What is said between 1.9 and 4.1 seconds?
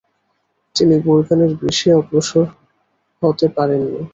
অগ্রসর হতে পারেননি।